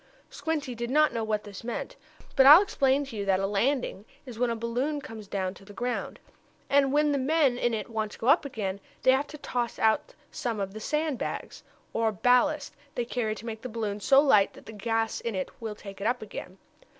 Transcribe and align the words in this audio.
Squinty 0.31 0.73
did 0.73 0.89
not 0.89 1.13
know 1.13 1.23
what 1.23 1.43
this 1.43 1.63
meant. 1.63 1.95
But 2.35 2.47
I'll 2.47 2.63
explain 2.63 3.05
to 3.05 3.15
you 3.15 3.23
that 3.25 3.39
a 3.39 3.45
"landing" 3.45 4.05
is 4.25 4.39
when 4.39 4.49
a 4.49 4.55
balloon 4.55 4.99
comes 4.99 5.27
down 5.27 5.53
to 5.53 5.63
the 5.63 5.73
ground. 5.75 6.19
And 6.71 6.91
when 6.91 7.11
the 7.11 7.19
men 7.19 7.55
in 7.59 7.75
it 7.75 7.87
want 7.87 8.11
to 8.13 8.17
go 8.17 8.25
up 8.25 8.43
again, 8.43 8.79
they 9.03 9.11
have 9.11 9.27
to 9.27 9.37
toss 9.37 9.77
out 9.77 10.15
some 10.31 10.59
of 10.59 10.69
the 10.73 10.79
bags 10.79 10.91
of 10.91 11.21
sand, 11.21 11.63
or 11.93 12.11
ballast, 12.11 12.73
they 12.95 13.05
carry 13.05 13.35
to 13.35 13.45
make 13.45 13.61
the 13.61 13.69
balloon 13.69 13.99
so 13.99 14.19
light 14.19 14.53
that 14.53 14.65
the 14.65 14.73
gas 14.73 15.19
in 15.21 15.35
it 15.35 15.51
will 15.61 15.75
take 15.75 16.01
it 16.01 16.07
up 16.07 16.23
again. 16.23 16.57